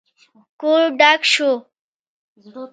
[0.59, 1.51] کور ډک شو.